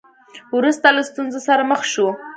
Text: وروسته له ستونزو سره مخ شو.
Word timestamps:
وروسته 0.57 0.87
له 0.95 1.01
ستونزو 1.09 1.39
سره 1.47 1.63
مخ 1.71 1.81
شو. 1.91 2.07